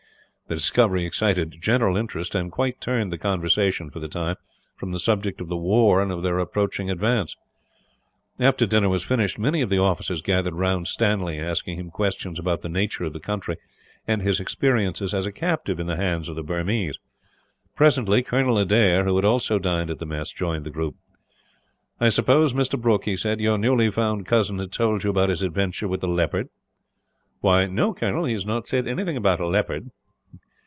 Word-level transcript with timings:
The 0.47 0.55
discovery 0.57 1.05
excited 1.05 1.61
general 1.61 1.95
interest; 1.95 2.35
and 2.35 2.51
quite 2.51 2.81
turned 2.81 3.09
the 3.09 3.17
conversation, 3.17 3.89
for 3.89 4.01
the 4.01 4.09
time, 4.09 4.35
from 4.75 4.91
the 4.91 4.99
subject 4.99 5.39
of 5.39 5.47
the 5.47 5.55
war 5.55 6.01
and 6.01 6.11
of 6.11 6.23
their 6.23 6.39
approaching 6.39 6.89
advance. 6.91 7.37
After 8.37 8.65
dinner 8.65 8.89
was 8.89 9.01
finished, 9.05 9.39
many 9.39 9.61
of 9.61 9.69
the 9.69 9.79
officers 9.79 10.21
gathered 10.21 10.53
round 10.55 10.89
Stanley, 10.89 11.39
asking 11.39 11.79
him 11.79 11.89
questions 11.89 12.37
about 12.37 12.63
the 12.63 12.67
nature 12.67 13.05
of 13.05 13.13
the 13.13 13.19
country, 13.21 13.55
and 14.05 14.21
his 14.21 14.41
experiences 14.41 15.13
as 15.13 15.25
a 15.25 15.31
captive 15.31 15.79
in 15.79 15.87
the 15.87 15.95
hands 15.95 16.27
of 16.27 16.35
the 16.35 16.43
Burmese. 16.43 16.99
Presently 17.77 18.21
Colonel 18.21 18.57
Adair, 18.57 19.05
who 19.05 19.15
had 19.15 19.23
also 19.23 19.57
dined 19.57 19.89
at 19.89 19.99
the 19.99 20.05
mess, 20.05 20.33
joined 20.33 20.65
the 20.65 20.69
group. 20.69 20.97
"I 21.97 22.09
suppose, 22.09 22.51
Mr. 22.51 22.77
Brooke," 22.77 23.05
he 23.05 23.15
said, 23.15 23.39
"your 23.39 23.57
newly 23.57 23.89
found 23.89 24.25
cousin 24.25 24.57
has 24.57 24.67
told 24.67 25.05
you 25.05 25.11
about 25.11 25.29
his 25.29 25.43
adventure 25.43 25.87
with 25.87 26.01
the 26.01 26.09
leopard?" 26.09 26.49
"No, 27.41 27.93
Colonel, 27.93 28.25
he 28.25 28.33
has 28.33 28.45
not 28.45 28.67
said 28.67 28.85
anything 28.85 29.15
about 29.15 29.39
a 29.39 29.47
leopard." 29.47 29.89